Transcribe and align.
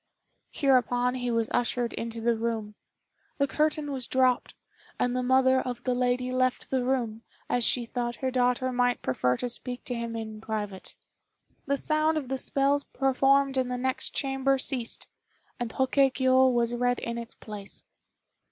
Hereupon 0.49 1.13
he 1.13 1.29
was 1.29 1.47
ushered 1.51 1.93
into 1.93 2.21
the 2.21 2.35
room. 2.35 2.73
The 3.37 3.45
curtain 3.45 3.91
was 3.91 4.07
dropped, 4.07 4.55
and 4.97 5.15
the 5.15 5.21
mother 5.21 5.59
of 5.61 5.83
the 5.83 5.93
lady 5.93 6.31
left 6.31 6.71
the 6.71 6.83
room, 6.83 7.21
as 7.47 7.63
she 7.63 7.85
thought 7.85 8.15
her 8.15 8.31
daughter 8.31 8.71
might 8.71 9.03
prefer 9.03 9.37
to 9.37 9.47
speak 9.47 9.83
to 9.83 9.93
him 9.93 10.15
in 10.15 10.41
private. 10.41 10.97
The 11.67 11.77
sound 11.77 12.17
of 12.17 12.29
the 12.29 12.39
spells 12.39 12.83
performed 12.83 13.57
in 13.57 13.67
the 13.67 13.77
next 13.77 14.09
chamber 14.15 14.57
ceased, 14.57 15.07
and 15.59 15.71
Hoke 15.71 15.91
kiô 15.91 16.51
was 16.51 16.73
read 16.73 16.97
in 16.97 17.19
its 17.19 17.35
place. 17.35 17.83